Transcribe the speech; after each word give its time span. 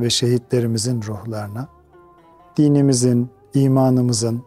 ve 0.00 0.10
şehitlerimizin 0.10 1.02
ruhlarına, 1.02 1.68
dinimizin, 2.56 3.30
imanımızın, 3.54 4.42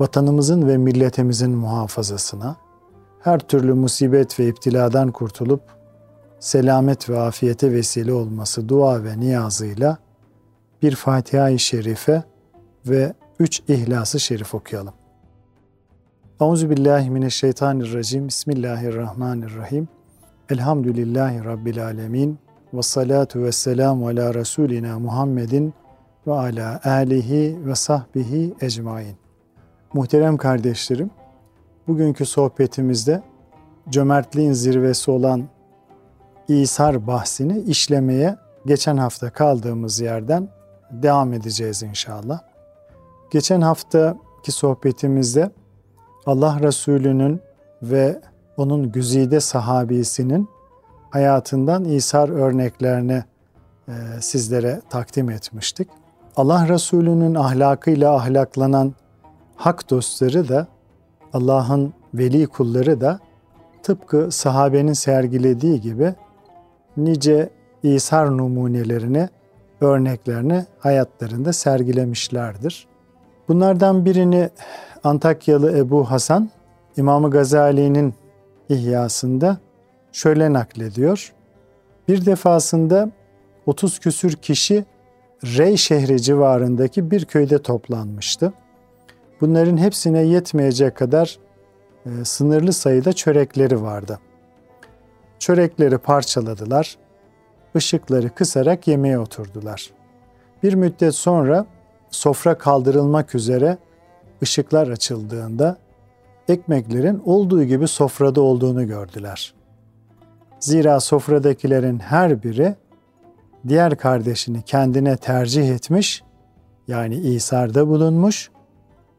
vatanımızın 0.00 0.68
ve 0.68 0.76
milletimizin 0.76 1.50
muhafazasına, 1.50 2.56
her 3.20 3.38
türlü 3.38 3.74
musibet 3.74 4.40
ve 4.40 4.48
iptiladan 4.48 5.12
kurtulup 5.12 5.60
selamet 6.40 7.10
ve 7.10 7.20
afiyete 7.20 7.72
vesile 7.72 8.12
olması 8.12 8.68
dua 8.68 9.04
ve 9.04 9.20
niyazıyla 9.20 9.98
bir 10.82 10.94
Fatiha-i 10.94 11.58
Şerife 11.58 12.22
ve 12.86 13.14
üç 13.38 13.60
İhlas-ı 13.68 14.20
Şerif 14.20 14.54
okuyalım. 14.54 14.94
Euzu 16.40 16.70
billahi 16.70 17.10
mineşşeytanirracim. 17.10 18.28
Bismillahirrahmanirrahim. 18.28 19.88
Elhamdülillahi 20.50 21.44
rabbil 21.44 21.84
alamin. 21.84 22.38
Ve 22.74 22.82
salatu 22.82 23.42
ve 23.42 23.52
selamu 23.52 24.08
ala 24.08 24.34
Resulina 24.34 24.98
Muhammedin 24.98 25.74
ve 26.26 26.32
ala 26.32 26.80
alihi 26.84 27.66
ve 27.66 27.74
sahbihi 27.74 28.54
ecmain. 28.60 29.16
Muhterem 29.92 30.36
kardeşlerim, 30.36 31.10
bugünkü 31.88 32.26
sohbetimizde 32.26 33.22
cömertliğin 33.88 34.52
zirvesi 34.52 35.10
olan 35.10 35.48
İsar 36.48 37.06
bahsini 37.06 37.60
işlemeye 37.60 38.36
geçen 38.66 38.96
hafta 38.96 39.30
kaldığımız 39.30 40.00
yerden 40.00 40.48
devam 40.90 41.32
edeceğiz 41.32 41.82
inşallah. 41.82 42.40
Geçen 43.30 43.60
haftaki 43.60 44.52
sohbetimizde 44.52 45.50
Allah 46.26 46.60
Resulü'nün 46.60 47.40
ve 47.82 48.20
onun 48.56 48.92
güzide 48.92 49.40
sahabisinin 49.40 50.48
hayatından 51.10 51.84
İsar 51.84 52.28
örneklerini 52.28 53.24
e, 53.88 53.92
sizlere 54.20 54.80
takdim 54.90 55.30
etmiştik. 55.30 55.88
Allah 56.36 56.68
Resulü'nün 56.68 57.34
ahlakıyla 57.34 58.14
ahlaklanan 58.14 58.94
hak 59.56 59.90
dostları 59.90 60.48
da 60.48 60.66
Allah'ın 61.32 61.94
veli 62.14 62.46
kulları 62.46 63.00
da 63.00 63.20
tıpkı 63.82 64.28
sahabenin 64.30 64.92
sergilediği 64.92 65.80
gibi 65.80 66.14
nice 66.96 67.50
İsar 67.82 68.36
numunelerini, 68.36 69.28
örneklerini 69.80 70.64
hayatlarında 70.78 71.52
sergilemişlerdir. 71.52 72.86
Bunlardan 73.48 74.04
birini 74.04 74.50
Antakyalı 75.04 75.78
Ebu 75.78 76.10
Hasan, 76.10 76.50
İmam 76.96 77.30
Gazali'nin 77.30 78.14
İhyasında 78.68 79.58
şöyle 80.18 80.52
naklediyor. 80.52 81.32
Bir 82.08 82.26
defasında 82.26 83.10
30 83.66 83.98
küsür 83.98 84.32
kişi 84.32 84.84
Rey 85.44 85.76
şehri 85.76 86.22
civarındaki 86.22 87.10
bir 87.10 87.24
köyde 87.24 87.62
toplanmıştı. 87.62 88.52
Bunların 89.40 89.76
hepsine 89.76 90.22
yetmeyecek 90.22 90.96
kadar 90.96 91.38
e, 92.06 92.24
sınırlı 92.24 92.72
sayıda 92.72 93.12
çörekleri 93.12 93.82
vardı. 93.82 94.18
Çörekleri 95.38 95.98
parçaladılar, 95.98 96.98
ışıkları 97.76 98.34
kısarak 98.34 98.88
yemeğe 98.88 99.18
oturdular. 99.18 99.90
Bir 100.62 100.74
müddet 100.74 101.14
sonra 101.14 101.66
sofra 102.10 102.58
kaldırılmak 102.58 103.34
üzere 103.34 103.78
ışıklar 104.42 104.88
açıldığında 104.88 105.76
ekmeklerin 106.48 107.22
olduğu 107.24 107.64
gibi 107.64 107.88
sofrada 107.88 108.40
olduğunu 108.40 108.86
gördüler. 108.86 109.57
Zira 110.60 111.00
sofradakilerin 111.00 111.98
her 111.98 112.42
biri 112.42 112.74
diğer 113.68 113.96
kardeşini 113.96 114.62
kendine 114.62 115.16
tercih 115.16 115.68
etmiş, 115.70 116.22
yani 116.88 117.14
İsa'da 117.14 117.88
bulunmuş, 117.88 118.50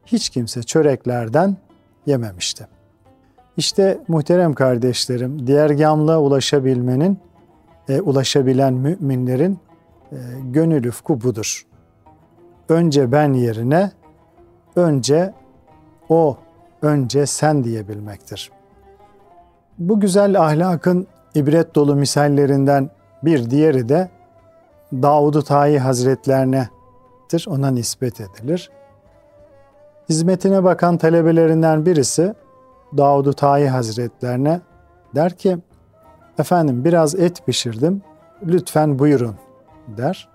hiç 0.06 0.28
kimse 0.28 0.62
çöreklerden 0.62 1.56
yememişti. 2.06 2.66
İşte 3.56 4.00
muhterem 4.08 4.54
kardeşlerim, 4.54 5.46
diğer 5.46 5.70
gamla 5.70 6.20
ulaşabilmenin, 6.20 7.18
e, 7.88 8.00
ulaşabilen 8.00 8.74
müminlerin 8.74 9.58
e, 10.12 10.16
gönül 10.44 10.88
ufku 10.88 11.20
budur. 11.20 11.66
Önce 12.68 13.12
ben 13.12 13.32
yerine, 13.32 13.92
önce 14.76 15.34
o, 16.08 16.36
önce 16.82 17.26
sen 17.26 17.64
diyebilmektir. 17.64 18.50
Bu 19.78 20.00
güzel 20.00 20.40
ahlakın 20.40 21.06
ibret 21.34 21.74
dolu 21.74 21.96
misallerinden 21.96 22.90
bir 23.22 23.50
diğeri 23.50 23.88
de 23.88 24.08
Davud-u 24.92 25.42
Tayi 25.42 25.78
Hazretlerine,'dir. 25.78 27.46
Ona 27.48 27.70
nispet 27.70 28.20
edilir. 28.20 28.70
Hizmetine 30.08 30.64
bakan 30.64 30.96
talebelerinden 30.96 31.86
birisi 31.86 32.34
Davud-u 32.96 33.32
Tayi 33.32 33.68
Hazretlerine 33.68 34.60
der 35.14 35.36
ki, 35.36 35.58
efendim 36.38 36.84
biraz 36.84 37.14
et 37.14 37.46
pişirdim, 37.46 38.02
lütfen 38.46 38.98
buyurun 38.98 39.36
der. 39.88 40.28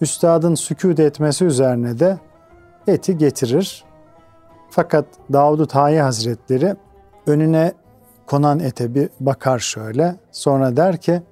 Üstadın 0.00 0.54
sükut 0.54 1.00
etmesi 1.00 1.44
üzerine 1.44 1.98
de 1.98 2.18
eti 2.86 3.18
getirir. 3.18 3.84
Fakat 4.70 5.04
Davud-u 5.32 5.66
Tayi 5.66 6.00
Hazretleri 6.00 6.76
önüne 7.26 7.72
konan 8.30 8.60
ete 8.60 8.94
bir 8.94 9.08
bakar 9.20 9.58
şöyle. 9.58 10.16
Sonra 10.32 10.76
der 10.76 10.96
ki 10.96 11.22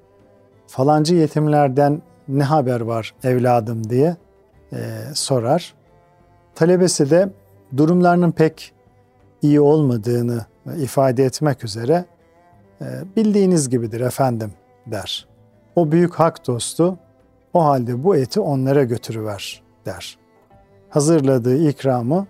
falancı 0.67 1.15
yetimlerden 1.15 2.03
ne 2.29 2.43
haber 2.43 2.81
var 2.81 3.15
evladım 3.25 3.91
diye 3.91 4.17
e, 4.73 4.79
sorar. 5.15 5.75
Talebesi 6.55 7.11
de 7.11 7.29
durumlarının 7.77 8.31
pek 8.31 8.73
iyi 9.43 9.61
olmadığını 9.61 10.47
ifade 10.77 11.25
etmek 11.25 11.65
üzere 11.65 12.05
e, 12.81 12.87
bildiğiniz 13.17 13.69
gibidir 13.69 14.01
efendim 14.01 14.53
der. 14.87 15.29
O 15.77 15.93
büyük 15.93 16.15
hak 16.15 16.47
dostu 16.47 16.99
o 17.55 17.65
halde 17.65 18.05
bu 18.05 18.17
eti 18.17 18.41
onlara 18.41 18.85
götürüver 18.85 19.63
der. 19.87 20.19
Hazırladığı 20.91 21.69
ikramı 21.69 22.27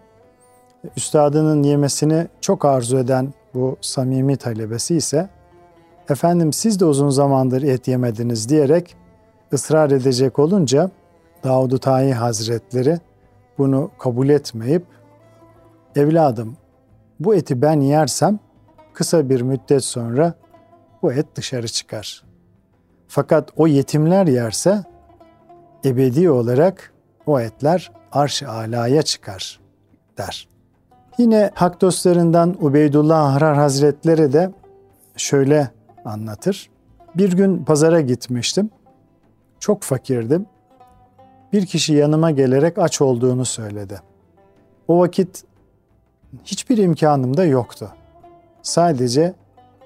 üstadının 0.97 1.63
yemesini 1.63 2.27
çok 2.41 2.65
arzu 2.65 2.99
eden 2.99 3.33
bu 3.55 3.77
samimi 3.81 4.37
talebesi 4.37 4.97
ise 4.97 5.29
efendim 6.11 6.53
siz 6.53 6.81
de 6.81 6.85
uzun 6.85 7.09
zamandır 7.09 7.63
et 7.63 7.89
yemediniz 7.89 8.49
diyerek 8.49 8.97
ısrar 9.53 9.91
edecek 9.91 10.39
olunca 10.39 10.91
Davud-u 11.45 11.79
Tayi 11.79 12.15
Hazretleri 12.15 12.99
bunu 13.59 13.91
kabul 13.99 14.29
etmeyip 14.29 14.85
evladım 15.97 16.57
bu 17.21 17.35
eti 17.35 17.63
ben 17.63 17.81
yersem 17.81 18.39
kısa 18.93 19.29
bir 19.29 19.41
müddet 19.41 19.85
sonra 19.85 20.35
bu 21.03 21.13
et 21.13 21.27
dışarı 21.37 21.69
çıkar. 21.69 22.25
Fakat 23.09 23.51
o 23.57 23.67
yetimler 23.67 24.27
yerse 24.27 24.85
ebedi 25.85 26.31
olarak 26.31 26.93
o 27.27 27.41
etler 27.41 27.93
arş-ı 28.13 28.51
alaya 28.51 29.03
çıkar 29.03 29.61
der. 30.19 30.49
Yine 31.19 31.51
hak 31.55 31.81
dostlarından 31.81 32.57
Ubeydullah 32.61 33.35
Ahrar 33.35 33.57
Hazretleri 33.57 34.33
de 34.33 34.51
şöyle 35.17 35.71
anlatır. 36.05 36.71
Bir 37.15 37.33
gün 37.33 37.65
pazara 37.65 38.01
gitmiştim. 38.01 38.71
Çok 39.61 39.83
fakirdim. 39.83 40.47
Bir 41.53 41.67
kişi 41.67 41.95
yanıma 41.95 42.31
gelerek 42.31 42.79
aç 42.79 43.01
olduğunu 43.01 43.45
söyledi. 43.45 44.01
O 44.89 44.99
vakit 44.99 45.45
hiçbir 46.45 46.79
imkanım 46.79 47.37
da 47.37 47.45
yoktu. 47.45 47.89
Sadece 48.63 49.35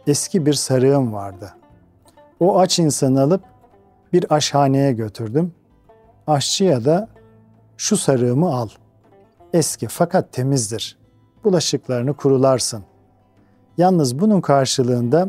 eski 0.06 0.46
bir 0.46 0.54
sarığım 0.54 1.12
vardı. 1.12 1.54
O 2.40 2.58
aç 2.58 2.78
insanı 2.78 3.22
alıp 3.22 3.42
bir 4.12 4.34
aşhaneye 4.34 4.92
götürdüm. 4.92 5.52
Aşçıya 6.26 6.84
da 6.84 7.08
şu 7.76 7.96
sarığımı 7.96 8.54
al. 8.54 8.68
Eski 9.52 9.88
fakat 9.88 10.32
temizdir. 10.32 11.01
Bulaşıklarını 11.44 12.14
kurularsın. 12.14 12.84
Yalnız 13.78 14.18
bunun 14.18 14.40
karşılığında 14.40 15.28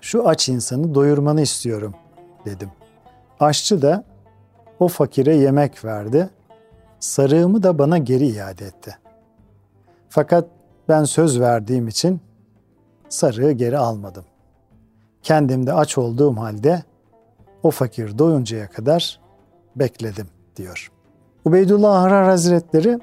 şu 0.00 0.28
aç 0.28 0.48
insanı 0.48 0.94
doyurmanı 0.94 1.40
istiyorum 1.40 1.94
dedim. 2.44 2.70
Aşçı 3.40 3.82
da 3.82 4.04
o 4.78 4.88
fakire 4.88 5.36
yemek 5.36 5.84
verdi. 5.84 6.30
Sarığımı 7.00 7.62
da 7.62 7.78
bana 7.78 7.98
geri 7.98 8.26
iade 8.26 8.66
etti. 8.66 8.98
Fakat 10.08 10.48
ben 10.88 11.04
söz 11.04 11.40
verdiğim 11.40 11.88
için 11.88 12.20
sarığı 13.08 13.52
geri 13.52 13.78
almadım. 13.78 14.24
Kendimde 15.22 15.72
aç 15.72 15.98
olduğum 15.98 16.36
halde 16.36 16.82
o 17.62 17.70
fakir 17.70 18.18
doyuncaya 18.18 18.70
kadar 18.70 19.20
bekledim 19.76 20.26
diyor. 20.56 20.92
Ubeydullah 21.44 22.02
Harar 22.02 22.24
Hazretleri 22.24 22.98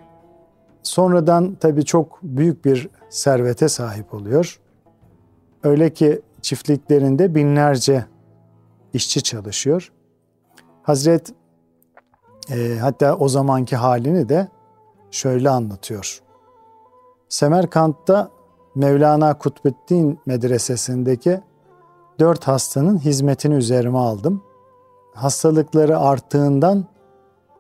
sonradan 0.88 1.56
tabii 1.60 1.86
çok 1.86 2.20
büyük 2.24 2.66
bir 2.66 2.90
servete 3.10 3.70
sahip 3.70 4.14
oluyor. 4.14 4.60
Öyle 5.64 5.94
ki 5.94 6.22
çiftliklerinde 6.42 7.36
binlerce 7.36 8.06
işçi 8.94 9.24
çalışıyor. 9.24 9.92
Hazret 10.84 11.34
e, 12.52 12.78
hatta 12.82 13.16
o 13.16 13.28
zamanki 13.28 13.76
halini 13.76 14.30
de 14.30 14.48
şöyle 15.12 15.50
anlatıyor. 15.50 16.22
Semerkant'ta 17.30 18.30
Mevlana 18.76 19.38
Kutbuddin 19.38 20.20
Medresesi'ndeki 20.26 21.42
dört 22.20 22.48
hastanın 22.48 22.98
hizmetini 22.98 23.56
üzerime 23.56 23.98
aldım. 23.98 24.44
Hastalıkları 25.14 26.00
arttığından 26.00 26.86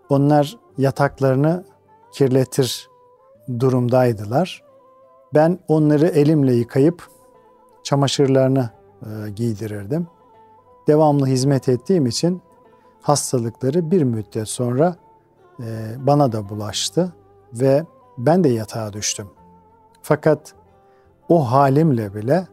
onlar 0.10 0.58
yataklarını 0.78 1.66
kirletir 2.12 2.90
durumdaydılar. 3.60 4.64
Ben 5.34 5.60
onları 5.68 6.08
elimle 6.08 6.54
yıkayıp 6.54 7.08
çamaşırlarını 7.84 8.70
e, 9.02 9.30
giydirirdim. 9.30 10.08
Devamlı 10.88 11.26
hizmet 11.26 11.70
ettiğim 11.70 12.06
için 12.06 12.42
hastalıkları 13.02 13.92
bir 13.92 14.04
müddet 14.04 14.50
sonra 14.50 14.96
e, 15.60 15.66
bana 15.98 16.32
da 16.32 16.50
bulaştı 16.50 17.14
ve 17.54 17.86
ben 18.18 18.44
de 18.44 18.50
yatağa 18.50 18.94
düştüm. 18.94 19.28
Fakat 20.02 20.54
o 21.30 21.52
halimle 21.52 22.16
bile, 22.16 22.48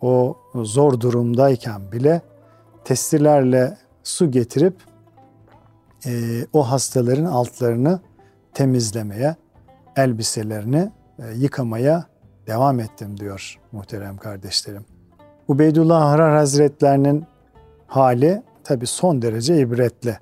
o 0.00 0.36
zor 0.54 1.00
durumdayken 1.00 1.92
bile 1.92 2.22
testilerle 2.84 3.78
su 4.02 4.30
getirip 4.30 4.76
e, 6.06 6.10
o 6.52 6.70
hastaların 6.70 7.24
altlarını 7.24 8.00
temizlemeye, 8.54 9.36
elbiselerini 9.96 10.90
e, 11.18 11.32
yıkamaya 11.36 12.04
devam 12.46 12.80
ettim 12.80 13.20
diyor 13.20 13.60
muhterem 13.72 14.16
kardeşlerim. 14.16 14.84
Ubeydullah 15.48 16.00
Harar 16.00 16.36
Hazretlerinin 16.36 17.24
hali 17.86 18.42
tabi 18.64 18.86
son 18.86 19.22
derece 19.22 19.58
ibretli. 19.58 20.18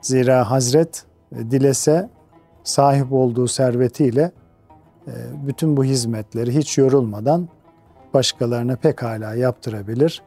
Zira 0.00 0.50
Hazret 0.50 1.04
e, 1.32 1.50
dilese 1.50 2.08
sahip 2.64 3.12
olduğu 3.12 3.48
servetiyle 3.48 4.32
e, 5.06 5.12
bütün 5.46 5.76
bu 5.76 5.84
hizmetleri 5.84 6.54
hiç 6.54 6.78
yorulmadan 6.78 7.48
başkalarına 8.14 8.76
pekala 8.76 9.34
yaptırabilir. 9.34 10.22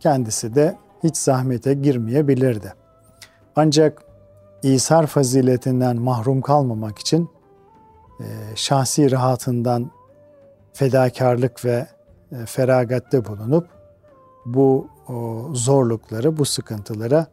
Kendisi 0.00 0.54
de 0.54 0.76
hiç 1.04 1.16
zahmete 1.16 1.74
girmeyebilirdi. 1.74 2.74
Ancak 3.56 4.02
İsar 4.62 5.06
faziletinden 5.06 5.96
mahrum 5.96 6.40
kalmamak 6.40 6.98
için 6.98 7.28
şahsi 8.54 9.10
rahatından 9.10 9.90
fedakarlık 10.72 11.64
ve 11.64 11.86
e, 12.32 12.46
feragatte 12.46 13.24
bulunup 13.24 13.68
bu 14.46 14.88
zorlukları, 15.52 16.36
bu 16.38 16.44
sıkıntılara 16.44 17.26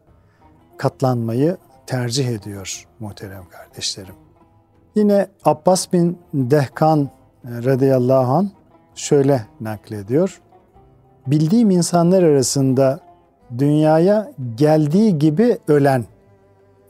katlanmayı 0.78 1.58
tercih 1.88 2.28
ediyor 2.28 2.88
muhterem 3.00 3.46
kardeşlerim. 3.50 4.16
Yine 4.96 5.28
Abbas 5.46 5.94
bin 5.94 6.20
Dehkan 6.34 7.00
e, 7.04 7.10
radıyallahu 7.44 8.32
an 8.32 8.52
şöyle 8.96 9.46
naklediyor. 9.62 10.42
Bildiğim 11.28 11.70
insanlar 11.70 12.24
arasında 12.24 13.00
dünyaya 13.58 14.32
geldiği 14.56 15.20
gibi 15.20 15.58
ölen 15.68 16.06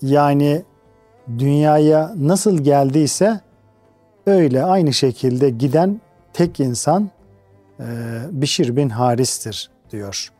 yani 0.01 0.63
dünyaya 1.38 2.13
nasıl 2.18 2.57
geldiyse 2.57 3.39
öyle 4.25 4.63
aynı 4.63 4.94
şekilde 4.94 5.50
giden 5.50 6.01
tek 6.33 6.60
insan 6.60 7.10
e, 7.80 7.86
Bişir 8.31 8.75
bin 8.75 8.89
Haris'tir 8.89 9.72
diyor. 9.92 10.31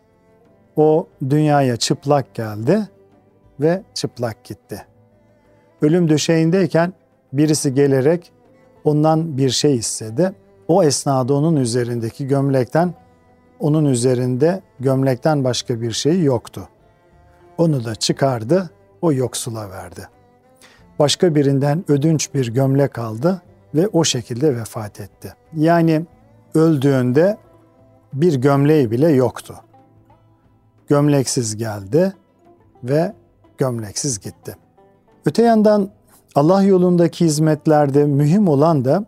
O 0.75 1.07
dünyaya 1.29 1.77
çıplak 1.77 2.33
geldi 2.33 2.89
ve 3.59 3.83
çıplak 3.93 4.43
gitti. 4.43 4.85
Ölüm 5.81 6.09
döşeğindeyken 6.09 6.93
birisi 7.33 7.73
gelerek 7.73 8.31
ondan 8.83 9.37
bir 9.37 9.49
şey 9.49 9.75
istedi. 9.75 10.31
O 10.67 10.83
esnada 10.83 11.33
onun 11.33 11.55
üzerindeki 11.55 12.27
gömlekten 12.27 12.93
onun 13.59 13.85
üzerinde 13.85 14.61
gömlekten 14.79 15.43
başka 15.43 15.81
bir 15.81 15.91
şey 15.91 16.23
yoktu. 16.23 16.69
Onu 17.57 17.85
da 17.85 17.95
çıkardı, 17.95 18.69
o 19.01 19.13
yoksula 19.13 19.69
verdi. 19.69 20.07
Başka 20.99 21.35
birinden 21.35 21.85
ödünç 21.88 22.33
bir 22.33 22.53
gömlek 22.53 22.99
aldı 22.99 23.41
ve 23.75 23.88
o 23.88 24.04
şekilde 24.04 24.56
vefat 24.56 25.00
etti. 25.00 25.33
Yani 25.56 26.06
öldüğünde 26.54 27.38
bir 28.13 28.33
gömleği 28.36 28.92
bile 28.92 29.10
yoktu. 29.10 29.56
Gömleksiz 30.88 31.57
geldi 31.57 32.13
ve 32.83 33.13
gömleksiz 33.57 34.19
gitti. 34.19 34.57
Öte 35.25 35.44
yandan 35.44 35.89
Allah 36.36 36.63
yolundaki 36.63 37.25
hizmetlerde 37.25 38.06
mühim 38.06 38.48
olan 38.48 38.86
da 38.86 39.06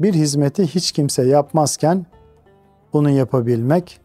bir 0.00 0.14
hizmeti 0.14 0.66
hiç 0.66 0.92
kimse 0.92 1.26
yapmazken 1.26 2.06
onu 2.92 3.10
yapabilmek, 3.10 4.00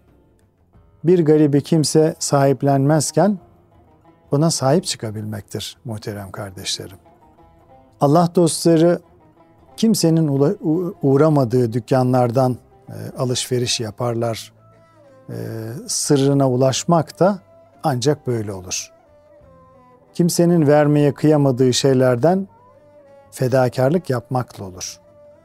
bir 1.04 1.26
garibi 1.26 1.64
kimse 1.64 2.16
sahiplenmezken 2.20 3.40
ona 4.32 4.52
sahip 4.52 4.86
çıkabilmektir 4.86 5.78
muhterem 5.86 6.32
kardeşlerim. 6.32 6.98
Allah 8.02 8.30
dostları 8.36 9.00
kimsenin 9.78 10.56
uğramadığı 11.02 11.74
dükkanlardan 11.74 12.58
e, 12.90 13.18
alışveriş 13.18 13.80
yaparlar. 13.80 14.54
E, 15.30 15.36
sırrına 15.88 16.50
ulaşmak 16.50 17.20
da 17.20 17.40
ancak 17.84 18.28
böyle 18.28 18.54
olur. 18.54 18.92
Kimsenin 20.14 20.68
vermeye 20.68 21.14
kıyamadığı 21.14 21.74
şeylerden 21.74 22.48
fedakarlık 23.32 24.10
yapmakla 24.10 24.66
olur. 24.66 25.00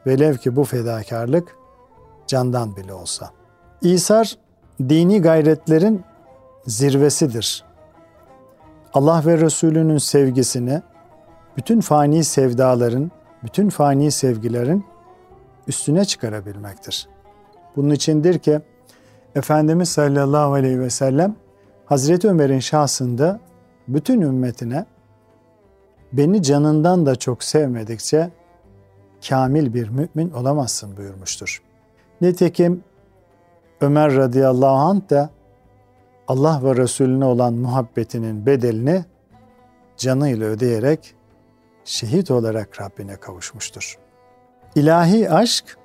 Velev 0.07 0.35
ki 0.35 0.55
bu 0.55 0.63
fedakarlık 0.63 1.55
candan 2.27 2.75
bile 2.75 2.93
olsa. 2.93 3.29
İsar 3.81 4.37
dini 4.79 5.21
gayretlerin 5.21 6.03
zirvesidir. 6.65 7.63
Allah 8.93 9.23
ve 9.25 9.37
Resulünün 9.37 9.97
sevgisini 9.97 10.81
bütün 11.57 11.81
fani 11.81 12.23
sevdaların, 12.23 13.11
bütün 13.47 13.69
fani 13.69 14.11
sevgilerin 14.11 14.85
üstüne 15.67 16.05
çıkarabilmektir. 16.05 17.07
Bunun 17.75 17.89
içindir 17.89 18.39
ki 18.39 18.61
Efendimiz 19.35 19.89
sallallahu 19.89 20.53
aleyhi 20.53 20.79
ve 20.79 20.89
sellem 20.89 21.35
Hazreti 21.85 22.27
Ömer'in 22.27 22.59
şahsında 22.59 23.39
bütün 23.87 24.21
ümmetine 24.21 24.85
beni 26.13 26.43
canından 26.43 27.05
da 27.05 27.15
çok 27.15 27.43
sevmedikçe 27.43 28.29
kamil 29.29 29.73
bir 29.73 29.89
mümin 29.89 30.31
olamazsın 30.31 30.97
buyurmuştur. 30.97 31.61
Nitekim 32.21 32.83
Ömer 33.81 34.15
radıyallahu 34.15 34.75
anh 34.75 35.09
da 35.09 35.29
Allah 36.27 36.61
ve 36.63 36.75
Resulüne 36.75 37.25
olan 37.25 37.53
muhabbetinin 37.53 38.45
bedelini 38.45 39.05
canıyla 39.97 40.47
ödeyerek 40.47 41.16
şehit 41.87 42.31
olarak 42.31 42.81
Rabbine 42.81 43.15
kavuşmuştur. 43.15 43.97
İlahi 44.75 45.31
aşk 45.31 45.77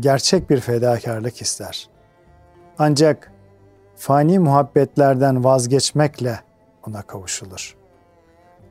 gerçek 0.00 0.50
bir 0.50 0.60
fedakarlık 0.60 1.42
ister. 1.42 1.88
Ancak 2.78 3.32
fani 3.96 4.38
muhabbetlerden 4.38 5.44
vazgeçmekle 5.44 6.40
ona 6.86 7.02
kavuşulur. 7.02 7.76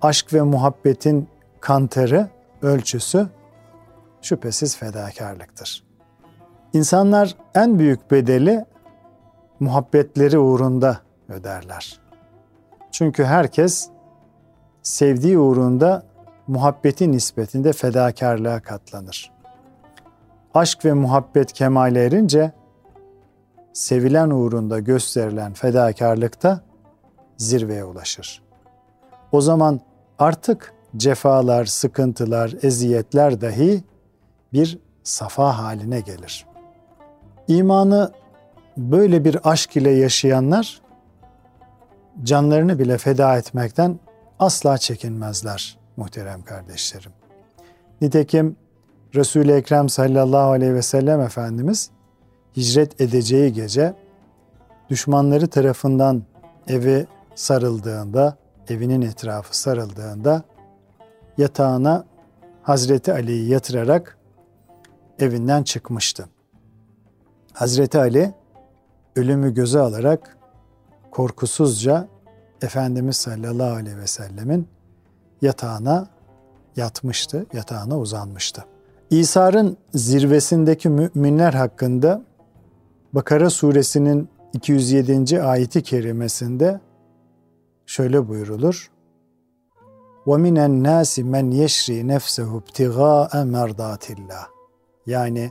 Aşk 0.02 0.34
ve 0.34 0.42
muhabbetin 0.42 1.28
kantarı, 1.60 2.30
ölçüsü 2.62 3.28
şüphesiz 4.22 4.78
fedakarlıktır. 4.78 5.84
İnsanlar 6.74 7.36
en 7.56 7.80
büyük 7.80 8.12
bedeli 8.12 8.66
muhabbetleri 9.60 10.38
uğrunda 10.38 11.00
öderler. 11.30 12.00
Çünkü 12.92 13.24
herkes 13.24 13.90
sevdiği 14.84 15.38
uğrunda 15.38 16.15
muhabbetin 16.48 17.12
nispetinde 17.12 17.74
fedakarlığa 17.74 18.60
katlanır. 18.60 19.32
Aşk 20.54 20.86
ve 20.86 20.94
muhabbet 20.94 21.54
kemale 21.54 22.06
erince 22.06 22.52
sevilen 23.74 24.30
uğrunda 24.30 24.80
gösterilen 24.80 25.54
fedakarlıkta 25.54 26.62
zirveye 27.38 27.84
ulaşır. 27.84 28.42
o 29.32 29.42
zaman 29.42 29.80
artık 30.20 30.74
cefalar, 30.98 31.66
sıkıntılar, 31.66 32.54
eziyetler 32.62 33.42
dahi 33.42 33.84
bir 34.54 34.80
safa 35.04 35.58
haline 35.58 36.00
gelir. 36.00 36.46
İmanı 37.48 38.12
böyle 38.78 39.26
bir 39.26 39.52
aşk 39.52 39.78
ile 39.78 39.92
yaşayanlar 39.92 40.82
canlarını 42.24 42.80
bile 42.80 42.98
feda 42.98 43.38
etmekten 43.38 44.00
asla 44.40 44.78
çekinmezler 44.78 45.85
muhterem 45.98 46.44
kardeşlerim. 46.44 47.12
Nitekim 48.02 48.56
Resul-i 49.16 49.52
Ekrem 49.52 49.90
sallallahu 49.90 50.52
aleyhi 50.52 50.74
ve 50.74 50.82
sellem 50.82 51.22
Efendimiz 51.22 51.92
hicret 52.58 53.02
edeceği 53.02 53.54
gece 53.54 53.94
düşmanları 54.90 55.48
tarafından 55.48 56.24
evi 56.68 57.08
sarıldığında, 57.36 58.38
evinin 58.70 59.02
etrafı 59.02 59.58
sarıldığında 59.58 60.44
yatağına 61.38 62.06
Hazreti 62.64 63.14
Ali'yi 63.14 63.50
yatırarak 63.50 64.18
evinden 65.20 65.64
çıkmıştı. 65.64 66.30
Hazreti 67.54 68.00
Ali 68.00 68.34
ölümü 69.16 69.54
göze 69.54 69.80
alarak 69.80 70.38
korkusuzca 71.12 72.08
Efendimiz 72.62 73.18
sallallahu 73.18 73.76
aleyhi 73.76 73.98
ve 73.98 74.08
sellemin 74.08 74.75
yatağına 75.43 76.09
yatmıştı, 76.77 77.47
yatağına 77.53 77.99
uzanmıştı. 77.99 78.65
İsa'nın 79.11 79.77
zirvesindeki 79.95 80.89
müminler 80.89 81.53
hakkında 81.53 82.23
Bakara 83.13 83.51
suresinin 83.51 84.29
207. 84.53 85.43
ayeti 85.43 85.83
kerimesinde 85.83 86.81
şöyle 87.87 88.29
buyurulur. 88.29 88.91
وَمِنَ 90.27 90.59
النَّاسِ 90.59 91.13
مَنْ 91.35 91.47
يَشْرِي 91.63 91.99
نَفْسَهُ 92.15 92.61
ابْتِغَاءَ 92.61 93.31
مَرْضَاتِ 93.31 94.15
اللّٰهِ 94.15 94.45
Yani 95.07 95.51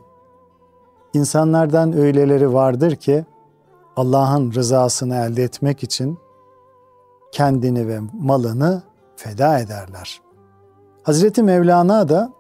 insanlardan 1.14 1.94
öyleleri 1.94 2.54
vardır 2.54 2.96
ki 2.96 3.26
Allah'ın 3.96 4.52
rızasını 4.52 5.16
elde 5.16 5.44
etmek 5.44 5.84
için 5.84 6.18
kendini 7.32 7.88
ve 7.88 8.00
malını 8.14 8.84
feda 9.17 9.59
ederler. 9.59 10.21
Hazreti 11.03 11.43
Mevlana 11.43 12.09
da 12.09 12.33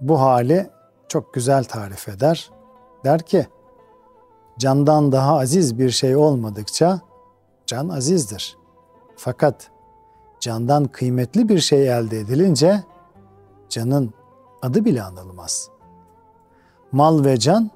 bu 0.00 0.20
hali 0.20 0.70
çok 1.08 1.34
güzel 1.34 1.64
tarif 1.64 2.08
eder. 2.08 2.50
Der 3.04 3.22
ki, 3.22 3.46
candan 4.58 5.12
daha 5.12 5.38
aziz 5.38 5.78
bir 5.78 5.90
şey 5.90 6.16
olmadıkça 6.16 7.00
can 7.66 7.88
azizdir. 7.88 8.56
Fakat 9.16 9.70
candan 10.40 10.84
kıymetli 10.84 11.48
bir 11.48 11.58
şey 11.58 11.88
elde 11.98 12.18
edilince 12.18 12.84
canın 13.68 14.14
adı 14.62 14.84
bile 14.84 15.02
anılmaz. 15.02 15.70
Mal 16.92 17.24
ve 17.24 17.38
can 17.38 17.70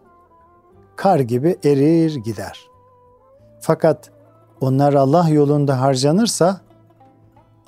kar 0.96 1.20
gibi 1.20 1.58
erir 1.64 2.14
gider. 2.14 2.68
Fakat 3.60 4.10
onlar 4.60 4.94
Allah 4.94 5.28
yolunda 5.28 5.80
harcanırsa 5.80 6.60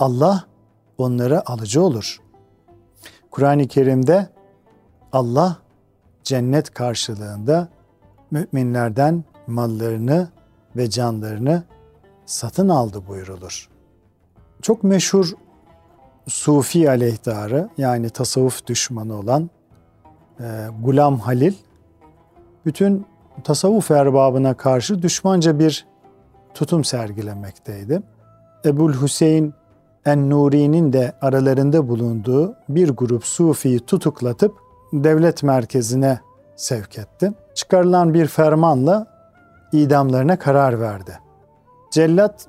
Allah 0.02 0.44
onlara 0.99 1.42
alıcı 1.47 1.82
olur. 1.82 2.21
Kur'an-ı 3.30 3.68
Kerim'de 3.68 4.28
Allah 5.12 5.56
cennet 6.25 6.75
karşılığında 6.75 7.68
müminlerden 8.30 9.25
mallarını 9.47 10.28
ve 10.76 10.90
canlarını 10.90 11.62
satın 12.26 12.68
aldı 12.68 13.02
buyurulur. 13.09 13.68
Çok 14.62 14.85
meşhur 14.85 15.32
Sufi 16.28 16.90
aleyhtarı 16.90 17.68
yani 17.78 18.11
tasavvuf 18.11 18.66
düşmanı 18.66 19.18
olan 19.18 19.50
e, 20.40 20.66
Gulam 20.82 21.18
Halil 21.18 21.54
bütün 22.66 23.06
tasavvuf 23.44 23.90
erbabına 23.90 24.54
karşı 24.54 25.02
düşmanca 25.02 25.59
bir 25.59 25.87
tutum 26.54 26.85
sergilemekteydi. 26.85 28.02
Ebul 28.64 29.02
Hüseyin 29.02 29.54
En-Nuri'nin 30.06 30.92
de 30.92 31.12
aralarında 31.21 31.88
bulunduğu 31.88 32.54
bir 32.68 32.88
grup 32.88 33.25
Sufi'yi 33.25 33.80
tutuklatıp 33.80 34.56
devlet 34.92 35.42
merkezine 35.42 36.21
sevk 36.56 36.99
etti. 36.99 37.32
Çıkarılan 37.54 38.14
bir 38.14 38.26
fermanla 38.26 39.06
idamlarına 39.73 40.38
karar 40.38 40.80
verdi. 40.80 41.18
Cellat 41.90 42.47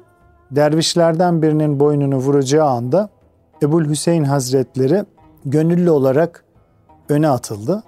dervişlerden 0.51 1.41
birinin 1.41 1.79
boynunu 1.79 2.15
vuracağı 2.15 2.67
anda 2.67 3.09
Ebul 3.63 3.89
Hüseyin 3.89 4.23
Hazretleri 4.23 5.05
gönüllü 5.45 5.89
olarak 5.89 6.43
öne 7.09 7.29
atıldı. 7.29 7.83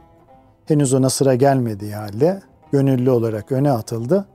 Henüz 0.66 0.94
ona 0.94 1.10
sıra 1.10 1.36
gelmediği 1.36 1.96
halde 1.96 2.42
gönüllü 2.72 3.10
olarak 3.10 3.52
öne 3.52 3.72
atıldı. 3.72 4.26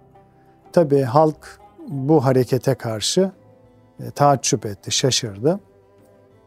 Tabi 0.73 1.03
halk 1.03 1.61
bu 1.89 2.25
harekete 2.25 2.75
karşı 2.75 3.31
taaccüp 4.15 4.67
etti, 4.67 4.91
şaşırdı. 4.91 5.61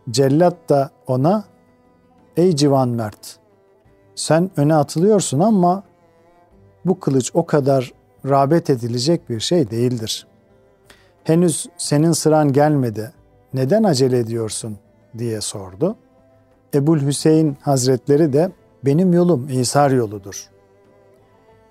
Cellat 0.09 0.69
da 0.69 0.89
ona 1.07 1.43
ey 2.37 2.55
civan 2.55 2.89
mert 2.89 3.39
sen 4.15 4.51
öne 4.57 4.75
atılıyorsun 4.75 5.39
ama 5.39 5.83
bu 6.85 6.99
kılıç 6.99 7.31
o 7.33 7.45
kadar 7.45 7.93
rağbet 8.25 8.69
edilecek 8.69 9.29
bir 9.29 9.39
şey 9.39 9.71
değildir. 9.71 10.27
Henüz 11.23 11.65
senin 11.77 12.11
sıran 12.11 12.53
gelmedi. 12.53 13.13
Neden 13.53 13.83
acele 13.83 14.19
ediyorsun?" 14.19 14.77
diye 15.17 15.41
sordu. 15.41 15.95
Ebul 16.73 16.99
Hüseyin 16.99 17.57
Hazretleri 17.61 18.33
de 18.33 18.51
benim 18.85 19.13
yolum 19.13 19.49
İsar 19.49 19.91
yoludur. 19.91 20.49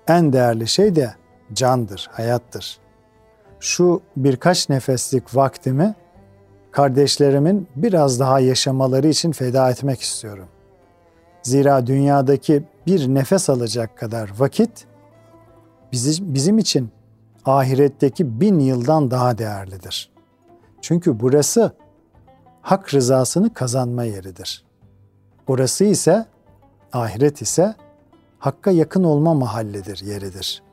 En 0.07 0.33
değerli 0.33 0.67
şey 0.67 0.95
de 0.95 1.13
candır, 1.53 2.09
hayattır. 2.11 2.77
Şu 3.63 4.01
birkaç 4.17 4.69
nefeslik 4.69 5.35
vaktimi 5.35 5.95
kardeşlerimin 6.71 7.67
biraz 7.75 8.19
daha 8.19 8.39
yaşamaları 8.39 9.07
için 9.07 9.31
feda 9.31 9.71
etmek 9.71 10.01
istiyorum. 10.01 10.47
Zira 11.43 11.87
dünyadaki 11.87 12.63
bir 12.87 13.07
nefes 13.07 13.49
alacak 13.49 13.97
kadar 13.97 14.31
vakit 14.39 14.85
bizim 16.21 16.57
için 16.57 16.89
ahiretteki 17.45 18.41
bin 18.41 18.59
yıldan 18.59 19.11
daha 19.11 19.37
değerlidir. 19.37 20.11
Çünkü 20.81 21.19
burası 21.19 21.71
hak 22.61 22.93
rızasını 22.93 23.53
kazanma 23.53 24.03
yeridir. 24.03 24.65
Orası 25.47 25.83
ise 25.83 26.25
ahiret 26.93 27.41
ise 27.41 27.75
hakka 28.39 28.71
yakın 28.71 29.03
olma 29.03 29.33
mahalledir, 29.33 30.05
yeridir. 30.05 30.63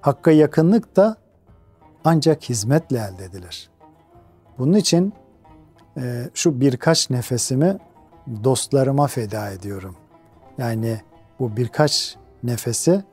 Hakka 0.00 0.30
yakınlık 0.30 0.96
da 0.96 1.16
ancak 2.04 2.48
hizmetle 2.48 2.98
elde 2.98 3.24
edilir. 3.24 3.70
Bunun 4.58 4.72
için 4.72 5.12
e, 5.96 6.30
şu 6.34 6.60
birkaç 6.60 7.10
nefesimi 7.10 7.78
dostlarıma 8.44 9.06
feda 9.06 9.50
ediyorum. 9.50 9.96
Yani 10.58 11.00
bu 11.38 11.56
birkaç 11.56 12.16
nefesi 12.42 13.04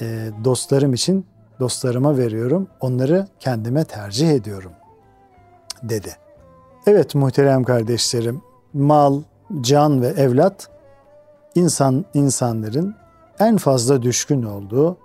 e, 0.00 0.30
dostlarım 0.44 0.94
için 0.94 1.26
dostlarıma 1.60 2.18
veriyorum. 2.18 2.68
Onları 2.80 3.26
kendime 3.40 3.84
tercih 3.84 4.30
ediyorum 4.30 4.72
dedi. 5.82 6.16
Evet 6.86 7.14
muhterem 7.14 7.64
kardeşlerim, 7.64 8.42
mal, 8.72 9.22
can 9.60 10.02
ve 10.02 10.06
evlat 10.06 10.68
insan 11.54 12.04
insanların 12.14 12.94
en 13.38 13.56
fazla 13.56 14.02
düşkün 14.02 14.42
olduğu 14.42 14.96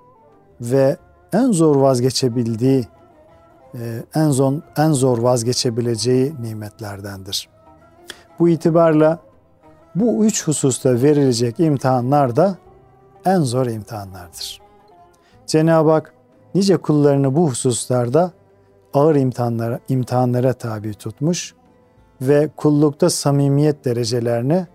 ve 0.62 0.98
en 1.34 1.52
zor 1.52 1.76
vazgeçebildiği 1.76 2.88
en 4.16 4.30
zor 4.30 4.54
en 4.78 4.92
zor 4.92 5.18
vazgeçebileceği 5.18 6.34
nimetlerdendir. 6.42 7.50
Bu 8.40 8.50
itibarla 8.50 9.20
bu 9.96 10.26
üç 10.26 10.48
hususta 10.48 10.94
verilecek 10.94 11.60
imtihanlar 11.60 12.36
da 12.36 12.58
en 13.26 13.40
zor 13.40 13.66
imtihanlardır. 13.66 14.62
Cenab-ı 15.48 15.92
Hak 15.92 16.14
nice 16.56 16.78
kullarını 16.78 17.36
bu 17.36 17.50
hususlarda 17.50 18.32
ağır 18.94 19.16
imtihanlara, 19.16 19.80
imtihanlara 19.90 20.54
tabi 20.54 20.94
tutmuş 20.94 21.54
ve 22.22 22.50
kullukta 22.58 23.10
samimiyet 23.10 23.86
derecelerini 23.86 24.68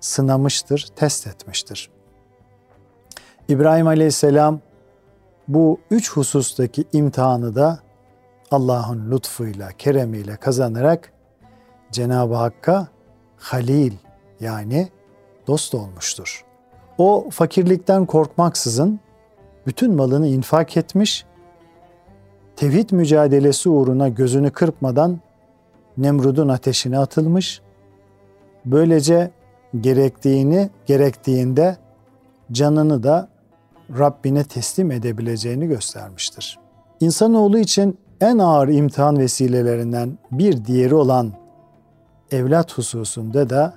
sınamıştır, 0.00 0.88
test 0.96 1.26
etmiştir. 1.26 1.90
İbrahim 3.48 3.86
Aleyhisselam 3.86 4.60
bu 5.48 5.80
üç 5.90 6.12
husustaki 6.12 6.84
imtihanı 6.92 7.54
da 7.54 7.78
Allah'ın 8.52 9.10
lütfuyla, 9.10 9.68
keremiyle 9.78 10.36
kazanarak 10.36 11.12
Cenab-ı 11.92 12.34
Hakk'a 12.34 12.88
halil 13.36 13.92
yani 14.40 14.88
dost 15.46 15.74
olmuştur. 15.74 16.44
O 16.98 17.28
fakirlikten 17.30 18.06
korkmaksızın 18.06 19.00
bütün 19.66 19.94
malını 19.94 20.26
infak 20.26 20.76
etmiş, 20.76 21.24
tevhid 22.56 22.90
mücadelesi 22.90 23.68
uğruna 23.68 24.08
gözünü 24.08 24.50
kırpmadan 24.50 25.20
Nemrud'un 25.96 26.48
ateşine 26.48 26.98
atılmış. 26.98 27.60
Böylece 28.64 29.30
gerektiğini 29.80 30.70
gerektiğinde 30.86 31.76
canını 32.52 33.02
da 33.02 33.28
Rabbine 33.98 34.44
teslim 34.44 34.90
edebileceğini 34.90 35.68
göstermiştir. 35.68 36.58
İnsanoğlu 37.00 37.58
için 37.58 37.98
en 38.22 38.38
ağır 38.38 38.68
imtihan 38.68 39.18
vesilelerinden 39.18 40.18
bir 40.30 40.64
diğeri 40.64 40.94
olan 40.94 41.32
evlat 42.30 42.78
hususunda 42.78 43.50
da 43.50 43.74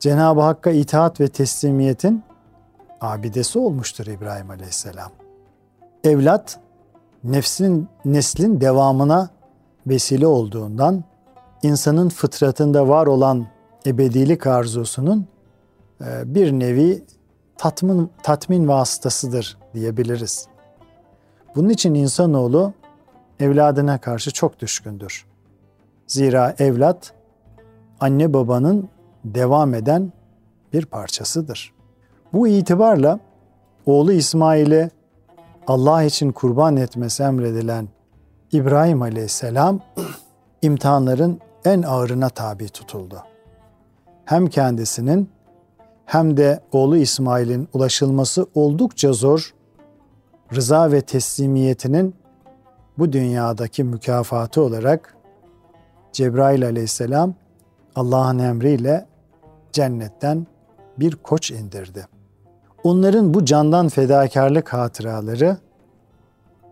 Cenab-ı 0.00 0.40
Hakk'a 0.40 0.70
itaat 0.70 1.20
ve 1.20 1.28
teslimiyetin 1.28 2.22
abidesi 3.00 3.58
olmuştur 3.58 4.06
İbrahim 4.06 4.50
Aleyhisselam. 4.50 5.10
Evlat 6.04 6.60
nefsin 7.24 7.88
neslin 8.04 8.60
devamına 8.60 9.28
vesile 9.86 10.26
olduğundan 10.26 11.04
insanın 11.62 12.08
fıtratında 12.08 12.88
var 12.88 13.06
olan 13.06 13.46
ebedilik 13.86 14.46
arzusunun 14.46 15.26
e, 16.00 16.34
bir 16.34 16.52
nevi 16.52 17.04
tatmin 17.56 18.10
tatmin 18.22 18.68
vasıtasıdır 18.68 19.58
diyebiliriz. 19.74 20.48
Bunun 21.54 21.68
için 21.68 21.94
insanoğlu 21.94 22.72
evladına 23.40 23.98
karşı 23.98 24.32
çok 24.32 24.60
düşkündür. 24.60 25.26
Zira 26.06 26.54
evlat 26.58 27.12
anne 28.00 28.34
babanın 28.34 28.88
devam 29.24 29.74
eden 29.74 30.12
bir 30.72 30.86
parçasıdır. 30.86 31.74
Bu 32.32 32.48
itibarla 32.48 33.20
oğlu 33.86 34.12
İsmail'e 34.12 34.90
Allah 35.66 36.02
için 36.02 36.32
kurban 36.32 36.76
etmesi 36.76 37.22
emredilen 37.22 37.88
İbrahim 38.52 39.02
Aleyhisselam 39.02 39.80
imtihanların 40.62 41.40
en 41.64 41.82
ağırına 41.82 42.28
tabi 42.28 42.68
tutuldu. 42.68 43.22
Hem 44.24 44.46
kendisinin 44.46 45.30
hem 46.06 46.36
de 46.36 46.60
oğlu 46.72 46.96
İsmail'in 46.96 47.68
ulaşılması 47.72 48.46
oldukça 48.54 49.12
zor, 49.12 49.54
rıza 50.54 50.92
ve 50.92 51.00
teslimiyetinin 51.00 52.14
bu 52.98 53.12
dünyadaki 53.12 53.84
mükafatı 53.84 54.62
olarak 54.62 55.16
Cebrail 56.12 56.64
aleyhisselam 56.64 57.34
Allah'ın 57.96 58.38
emriyle 58.38 59.06
cennetten 59.72 60.46
bir 60.98 61.16
koç 61.16 61.50
indirdi. 61.50 62.06
Onların 62.84 63.34
bu 63.34 63.44
candan 63.44 63.88
fedakarlık 63.88 64.72
hatıraları 64.72 65.56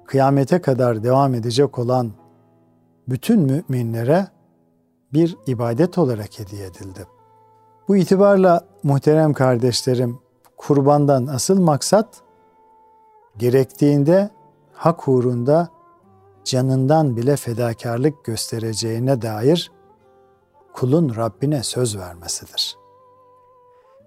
kıyamete 0.07 0.61
kadar 0.61 1.03
devam 1.03 1.35
edecek 1.35 1.79
olan 1.79 2.13
bütün 3.09 3.41
müminlere 3.41 4.27
bir 5.13 5.37
ibadet 5.47 5.99
olarak 5.99 6.39
hediye 6.39 6.67
edildi. 6.67 7.07
Bu 7.89 7.97
itibarla 7.97 8.61
muhterem 8.83 9.33
kardeşlerim, 9.33 10.19
kurbandan 10.57 11.27
asıl 11.27 11.61
maksat 11.61 12.07
gerektiğinde 13.39 14.31
hak 14.73 15.09
uğrunda 15.09 15.69
canından 16.45 17.17
bile 17.17 17.37
fedakarlık 17.37 18.25
göstereceğine 18.25 19.23
dair 19.23 19.73
kulun 20.73 21.17
Rabbine 21.17 21.63
söz 21.63 21.99
vermesidir. 21.99 22.77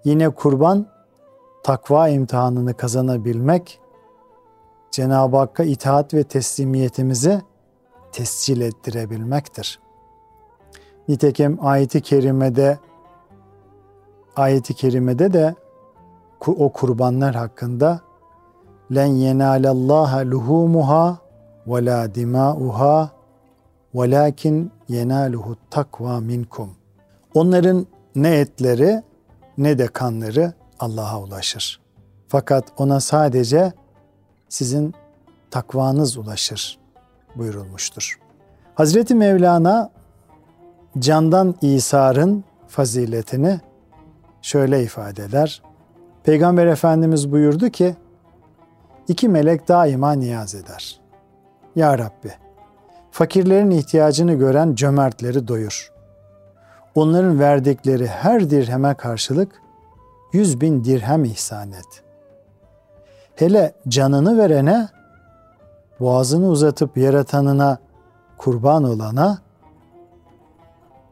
Yine 0.04 0.30
kurban 0.30 0.86
takva 1.62 2.08
imtihanını 2.08 2.74
kazanabilmek 2.74 3.80
Cenab-ı 4.90 5.36
Hakk'a 5.36 5.64
itaat 5.64 6.14
ve 6.14 6.24
teslimiyetimizi 6.24 7.42
tescil 8.12 8.60
ettirebilmektir. 8.60 9.80
Nitekim 11.08 11.58
ayeti 11.60 12.00
kerimede 12.00 12.78
ayeti 14.36 14.74
kerimede 14.74 15.32
de 15.32 15.54
o 16.46 16.72
kurbanlar 16.72 17.34
hakkında 17.34 18.00
len 18.94 19.06
yenalallaha 19.06 20.18
luhumuha 20.18 21.25
ve 21.66 21.84
la 21.84 22.14
dimauha 22.14 23.10
velakin 23.94 24.72
yenaluhu 24.88 25.56
takva 25.70 26.20
minkum. 26.20 26.70
Onların 27.34 27.86
ne 28.14 28.34
etleri 28.34 29.02
ne 29.58 29.78
de 29.78 29.86
kanları 29.86 30.52
Allah'a 30.80 31.20
ulaşır. 31.20 31.80
Fakat 32.28 32.64
ona 32.78 33.00
sadece 33.00 33.72
sizin 34.48 34.94
takvanız 35.50 36.16
ulaşır 36.16 36.78
buyurulmuştur. 37.36 38.18
Hazreti 38.74 39.14
Mevlana 39.14 39.90
candan 40.98 41.54
İsa'nın 41.62 42.44
faziletini 42.68 43.60
şöyle 44.42 44.82
ifade 44.82 45.24
eder. 45.24 45.62
Peygamber 46.24 46.66
Efendimiz 46.66 47.32
buyurdu 47.32 47.70
ki, 47.70 47.96
iki 49.08 49.28
melek 49.28 49.68
daima 49.68 50.12
niyaz 50.12 50.54
eder. 50.54 51.00
Ya 51.76 51.98
Rabbi, 51.98 52.32
fakirlerin 53.10 53.70
ihtiyacını 53.70 54.34
gören 54.34 54.74
cömertleri 54.74 55.48
doyur. 55.48 55.92
Onların 56.94 57.40
verdikleri 57.40 58.06
her 58.06 58.50
dirheme 58.50 58.94
karşılık 58.94 59.62
yüz 60.32 60.60
bin 60.60 60.84
dirhem 60.84 61.24
ihsan 61.24 61.72
et. 61.72 62.02
Hele 63.34 63.74
canını 63.88 64.38
verene, 64.38 64.88
boğazını 66.00 66.48
uzatıp 66.48 66.96
yaratanına 66.96 67.78
kurban 68.38 68.84
olana, 68.84 69.38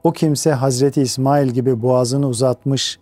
o 0.04 0.12
kimse 0.12 0.52
Hazreti 0.52 1.02
İsmail 1.02 1.48
gibi 1.48 1.82
boğazını 1.82 2.26
uzatmış, 2.26 2.98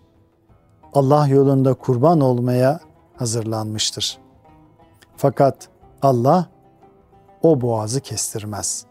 Allah 0.95 1.27
yolunda 1.27 1.75
kurban 1.75 2.21
olmaya 2.21 2.81
hazırlanmıştır. 3.17 4.19
Fakat 5.17 5.69
Allah 6.03 6.47
o 7.43 7.61
boğazı 7.61 8.01
kestirmez. 8.01 8.87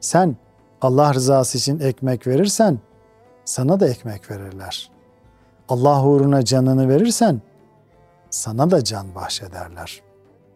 Sen 0.00 0.36
Allah 0.80 1.14
rızası 1.14 1.58
için 1.58 1.80
ekmek 1.80 2.26
verirsen 2.26 2.78
sana 3.44 3.80
da 3.80 3.88
ekmek 3.88 4.30
verirler. 4.30 4.90
Allah 5.68 6.04
uğruna 6.04 6.44
canını 6.44 6.88
verirsen 6.88 7.40
sana 8.30 8.70
da 8.70 8.84
can 8.84 9.14
bahşederler. 9.14 10.02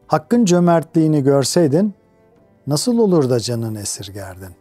Hakkın 0.06 0.44
cömertliğini 0.44 1.22
görseydin 1.22 1.94
nasıl 2.66 2.98
olur 2.98 3.30
da 3.30 3.40
canını 3.40 3.80
esirgerdin? 3.80 4.54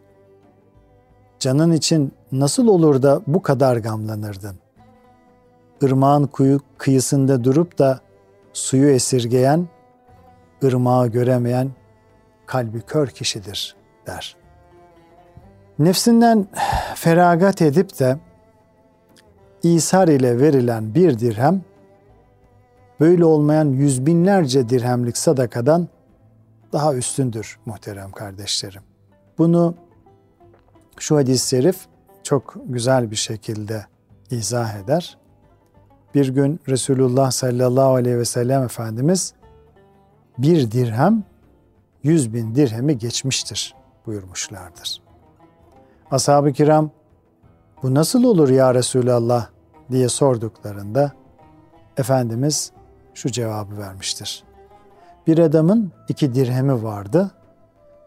Canın 1.38 1.72
için 1.72 2.12
nasıl 2.32 2.68
olur 2.68 3.02
da 3.02 3.20
bu 3.26 3.42
kadar 3.42 3.76
gamlanırdın? 3.76 4.56
Irmağın 5.80 6.26
kuyu 6.26 6.60
kıyısında 6.78 7.44
durup 7.44 7.78
da 7.78 8.00
suyu 8.52 8.90
esirgeyen, 8.90 9.68
ırmağı 10.64 11.08
göremeyen 11.08 11.70
kalbi 12.46 12.80
kör 12.80 13.06
kişidir 13.06 13.76
der. 14.06 14.36
Nefsinden 15.78 16.46
feragat 16.94 17.62
edip 17.62 17.98
de 17.98 18.18
İsar 19.62 20.08
ile 20.08 20.40
verilen 20.40 20.94
bir 20.94 21.18
dirhem, 21.18 21.62
böyle 23.00 23.24
olmayan 23.24 23.68
yüz 23.68 24.06
binlerce 24.06 24.68
dirhemlik 24.68 25.18
sadakadan 25.18 25.88
daha 26.72 26.94
üstündür 26.94 27.58
muhterem 27.66 28.10
kardeşlerim. 28.10 28.82
Bunu 29.38 29.74
şu 30.98 31.16
hadis-i 31.16 31.48
şerif 31.48 31.86
çok 32.22 32.54
güzel 32.66 33.10
bir 33.10 33.16
şekilde 33.16 33.86
izah 34.30 34.74
eder. 34.74 35.18
Bir 36.14 36.28
gün 36.28 36.60
Resulullah 36.68 37.30
sallallahu 37.30 37.94
aleyhi 37.94 38.18
ve 38.18 38.24
sellem 38.24 38.62
Efendimiz 38.62 39.34
bir 40.38 40.70
dirhem 40.70 41.24
yüz 42.06 42.34
bin 42.34 42.54
dirhemi 42.54 42.98
geçmiştir 42.98 43.74
buyurmuşlardır. 44.06 45.02
Ashab-ı 46.10 46.52
kiram 46.52 46.90
bu 47.82 47.94
nasıl 47.94 48.24
olur 48.24 48.48
ya 48.48 48.74
Resulallah 48.74 49.46
diye 49.90 50.08
sorduklarında 50.08 51.12
Efendimiz 51.96 52.72
şu 53.14 53.30
cevabı 53.30 53.78
vermiştir. 53.78 54.44
Bir 55.26 55.38
adamın 55.38 55.92
iki 56.08 56.34
dirhemi 56.34 56.82
vardı. 56.82 57.30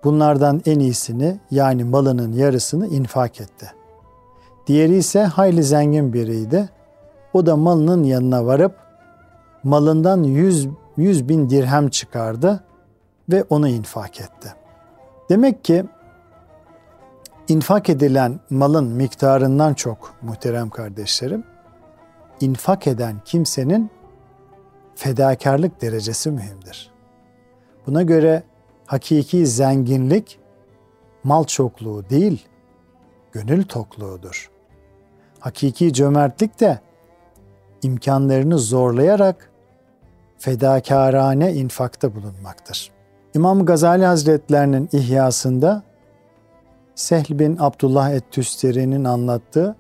Bunlardan 0.04 0.62
en 0.66 0.80
iyisini 0.80 1.40
yani 1.52 1.84
malının 1.84 2.32
yarısını 2.32 2.88
infak 2.88 3.42
etti. 3.42 3.72
Diğeri 4.68 4.96
ise 4.96 5.24
hayli 5.24 5.64
zengin 5.64 6.14
biriydi. 6.14 6.70
O 7.34 7.46
da 7.46 7.56
malının 7.56 8.04
yanına 8.04 8.46
varıp 8.46 8.76
malından 9.64 10.24
yüz, 10.24 10.68
yüz 10.98 11.30
bin 11.30 11.50
dirhem 11.50 11.90
çıkardı 11.90 12.64
ve 13.30 13.44
onu 13.50 13.68
infak 13.68 14.22
etti. 14.22 14.54
Demek 15.30 15.64
ki 15.64 15.86
infak 17.48 17.90
edilen 17.90 18.40
malın 18.50 18.88
miktarından 18.88 19.74
çok 19.74 20.16
muhterem 20.22 20.70
kardeşlerim, 20.70 21.44
infak 22.42 22.88
eden 22.88 23.16
kimsenin 23.26 23.92
fedakarlık 24.96 25.82
derecesi 25.82 26.32
mühimdir. 26.32 26.92
Buna 27.88 28.04
göre 28.04 28.44
hakiki 28.86 29.48
zenginlik 29.48 30.40
mal 31.24 31.44
çokluğu 31.44 32.10
değil, 32.10 32.48
gönül 33.32 33.64
tokluğudur. 33.64 34.50
Hakiki 35.40 35.94
cömertlik 35.94 36.60
de 36.60 36.80
imkanlarını 37.82 38.60
zorlayarak 38.60 39.52
fedakarane 40.38 41.54
infakta 41.54 42.16
bulunmaktır. 42.16 42.99
İmam 43.36 43.66
Gazali 43.66 44.06
Hazretlerinin 44.06 44.90
ihyasında 44.92 45.84
Sehl 46.96 47.40
bin 47.40 47.58
Abdullah 47.60 48.12
et-Tüsteri'nin 48.12 49.04
anlattığı 49.04 49.76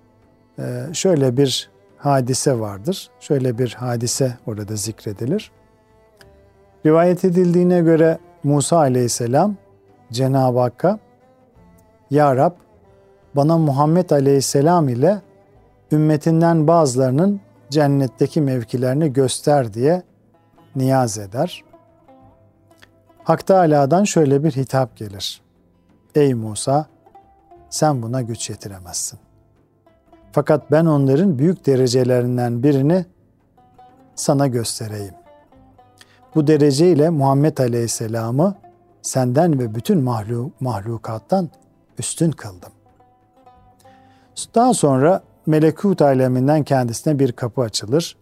e, 0.60 0.64
şöyle 0.94 1.38
bir 1.38 1.70
hadise 1.98 2.60
vardır. 2.60 3.10
Şöyle 3.20 3.58
bir 3.58 3.74
hadise 3.74 4.38
orada 4.48 4.76
zikredilir. 4.76 5.52
Rivayet 6.86 7.26
edildiğine 7.26 7.82
göre 7.82 8.20
Musa 8.44 8.78
aleyhisselam 8.78 9.56
Cenab-ı 10.12 10.60
Hakk'a 10.60 11.00
Ya 12.12 12.36
Rab 12.36 12.54
bana 13.36 13.58
Muhammed 13.58 14.10
aleyhisselam 14.10 14.90
ile 14.90 15.22
ümmetinden 15.92 16.68
bazılarının 16.68 17.42
cennetteki 17.70 18.42
mevkilerini 18.42 19.14
göster 19.14 19.74
diye 19.74 20.04
niyaz 20.76 21.18
eder. 21.18 21.64
Hak 23.30 23.48
Teala'dan 23.48 24.04
şöyle 24.04 24.44
bir 24.44 24.52
hitap 24.52 24.98
gelir. 24.98 25.42
Ey 26.16 26.34
Musa 26.34 26.86
sen 27.70 28.02
buna 28.02 28.22
güç 28.22 28.50
yetiremezsin. 28.50 29.20
Fakat 30.32 30.72
ben 30.72 30.86
onların 30.86 31.40
büyük 31.40 31.66
derecelerinden 31.66 32.64
birini 32.64 33.06
sana 34.16 34.48
göstereyim. 34.48 35.14
Bu 36.36 36.48
dereceyle 36.48 37.10
Muhammed 37.10 37.58
Aleyhisselam'ı 37.58 38.56
senden 39.02 39.60
ve 39.60 39.76
bütün 39.76 40.04
mahluk, 40.04 40.62
mahlukattan 40.62 41.50
üstün 42.00 42.32
kıldım. 42.32 42.72
Daha 44.56 44.74
sonra 44.74 45.24
melekut 45.46 46.02
aleminden 46.02 46.64
kendisine 46.64 47.20
bir 47.20 47.32
kapı 47.32 47.62
açılır. 47.62 48.18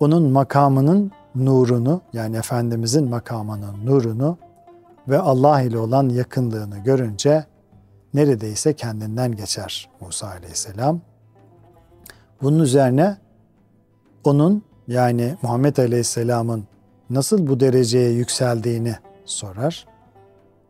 Onun 0.00 0.30
makamının 0.30 1.12
nurunu 1.34 2.00
yani 2.12 2.36
Efendimizin 2.36 3.10
makamının 3.10 3.86
nurunu 3.86 4.38
ve 5.08 5.18
Allah 5.18 5.62
ile 5.62 5.78
olan 5.78 6.08
yakınlığını 6.08 6.78
görünce 6.78 7.44
neredeyse 8.14 8.72
kendinden 8.72 9.32
geçer 9.32 9.90
Musa 10.00 10.28
aleyhisselam. 10.28 11.00
Bunun 12.42 12.58
üzerine 12.58 13.16
onun 14.24 14.62
yani 14.88 15.36
Muhammed 15.42 15.76
aleyhisselamın 15.76 16.64
nasıl 17.10 17.46
bu 17.46 17.60
dereceye 17.60 18.10
yükseldiğini 18.10 18.94
sorar. 19.24 19.86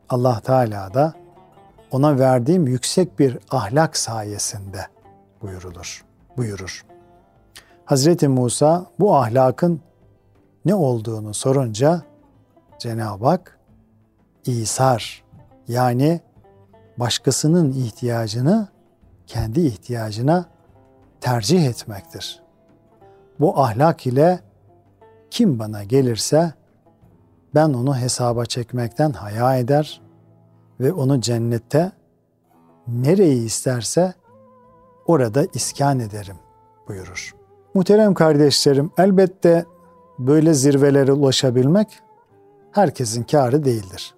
Allah 0.09 0.41
Teala 0.41 0.95
da 0.95 1.15
ona 1.91 2.19
verdiğim 2.19 2.67
yüksek 2.67 3.19
bir 3.19 3.39
ahlak 3.51 3.97
sayesinde 3.97 4.87
buyurulur, 5.43 6.05
buyurur. 6.37 6.85
Hazreti 7.85 8.29
Musa 8.29 8.87
bu 9.01 9.17
ahlakın 9.17 9.81
ne 10.65 10.75
olduğunu 10.75 11.35
sorunca 11.35 12.03
Cenab-ı 12.79 13.27
Hak 13.27 13.59
İsar 14.45 15.25
yani 15.69 16.21
başkasının 16.97 17.73
ihtiyacını 17.73 18.69
kendi 19.27 19.61
ihtiyacına 19.61 20.47
tercih 21.21 21.67
etmektir. 21.67 22.43
Bu 23.41 23.61
ahlak 23.61 24.07
ile 24.07 24.41
kim 25.31 25.59
bana 25.59 25.85
gelirse 25.85 26.53
ben 27.55 27.69
onu 27.69 27.97
hesaba 27.97 28.45
çekmekten 28.45 29.13
haya 29.13 29.57
eder 29.57 30.03
ve 30.81 30.93
onu 30.93 31.21
cennette 31.21 31.93
nereyi 32.89 33.45
isterse 33.45 34.15
orada 35.07 35.47
iskan 35.55 36.01
ederim 36.01 36.37
buyurur. 36.89 37.35
Muhterem 37.75 38.15
kardeşlerim 38.15 38.91
elbette 38.99 39.65
böyle 40.27 40.55
zirvelere 40.55 41.13
ulaşabilmek 41.13 42.01
herkesin 42.73 43.23
kârı 43.23 43.65
değildir. 43.65 44.15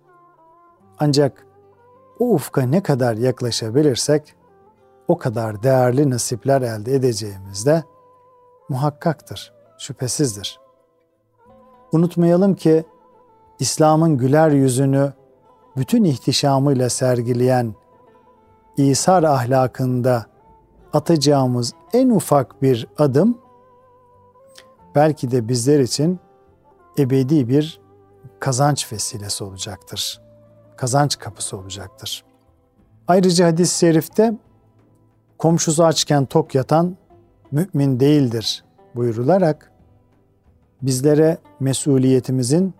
Ancak 0.99 1.47
o 2.19 2.25
ufka 2.25 2.62
ne 2.62 2.83
kadar 2.83 3.14
yaklaşabilirsek 3.14 4.35
o 5.09 5.19
kadar 5.19 5.62
değerli 5.62 6.11
nasipler 6.11 6.62
elde 6.62 6.95
edeceğimiz 6.95 7.67
de 7.67 7.85
muhakkaktır, 8.69 9.53
şüphesizdir. 9.79 10.61
Unutmayalım 11.93 12.55
ki 12.55 12.85
İslam'ın 13.59 14.17
güler 14.19 14.51
yüzünü 14.51 15.12
bütün 15.77 16.05
ihtişamıyla 16.05 16.90
sergileyen 16.90 17.75
İsar 18.77 19.23
ahlakında 19.23 20.27
atacağımız 20.93 21.73
en 21.93 22.11
ufak 22.11 22.62
bir 22.62 22.88
adım 22.99 23.38
belki 24.94 25.30
de 25.30 25.48
bizler 25.48 25.80
için 25.80 26.20
ebedi 26.98 27.48
bir 27.48 27.80
kazanç 28.40 28.92
vesilesi 28.92 29.44
olacaktır. 29.44 30.20
Kazanç 30.76 31.18
kapısı 31.18 31.57
olacaktır. 31.57 32.24
Ayrıca 33.09 33.46
hadis-i 33.46 33.78
şerifte 33.78 34.35
komşusu 35.38 35.85
açken 35.85 36.24
tok 36.24 36.54
yatan 36.54 36.96
mümin 37.52 38.00
değildir 38.00 38.64
buyurularak 38.94 39.72
bizlere 40.83 41.38
mesuliyetimizin 41.61 42.74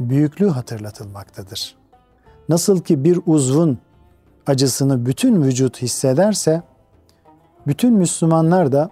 büyüklüğü 0.00 0.48
hatırlatılmaktadır. 0.48 1.76
Nasıl 2.48 2.80
ki 2.80 3.04
bir 3.04 3.20
uzvun 3.26 3.78
acısını 4.46 5.06
bütün 5.06 5.42
vücut 5.42 5.82
hissederse, 5.82 6.62
bütün 7.66 7.94
Müslümanlar 7.94 8.72
da 8.72 8.90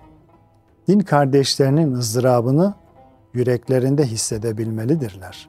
din 0.88 1.00
kardeşlerinin 1.00 1.92
ızdırabını 1.92 2.74
yüreklerinde 3.34 4.04
hissedebilmelidirler. 4.04 5.48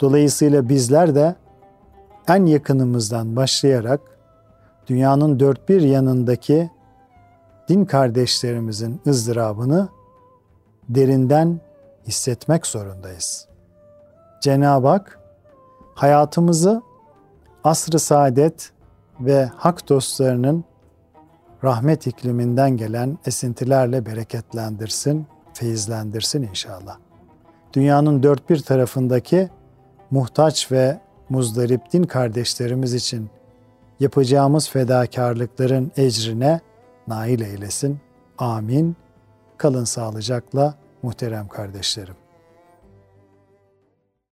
Dolayısıyla 0.00 0.68
bizler 0.68 1.14
de 1.14 1.34
en 2.28 2.46
yakınımızdan 2.46 3.36
başlayarak 3.36 4.00
dünyanın 4.86 5.40
dört 5.40 5.68
bir 5.68 5.80
yanındaki 5.80 6.70
din 7.68 7.84
kardeşlerimizin 7.84 9.00
ızdırabını 9.06 9.88
derinden 10.88 11.60
hissetmek 12.06 12.66
zorundayız. 12.66 13.48
Cenab-ı 14.40 14.88
Hak 14.88 15.18
hayatımızı 15.94 16.82
asr-ı 17.64 17.98
saadet 17.98 18.72
ve 19.20 19.50
hak 19.56 19.88
dostlarının 19.88 20.64
rahmet 21.64 22.06
ikliminden 22.06 22.76
gelen 22.76 23.18
esintilerle 23.26 24.06
bereketlendirsin, 24.06 25.26
feyizlendirsin 25.54 26.42
inşallah. 26.42 26.98
Dünyanın 27.72 28.22
dört 28.22 28.50
bir 28.50 28.58
tarafındaki 28.58 29.50
muhtaç 30.10 30.72
ve 30.72 31.00
muzdarip 31.28 31.92
din 31.92 32.02
kardeşlerimiz 32.02 32.94
için 32.94 33.30
yapacağımız 34.00 34.68
fedakarlıkların 34.70 35.92
ecrine 35.96 36.60
nail 37.08 37.40
eylesin. 37.40 38.00
Amin. 38.38 38.96
Kalın 39.56 39.84
sağlıcakla 39.84 40.74
muhterem 41.02 41.48
kardeşlerim. 41.48 42.23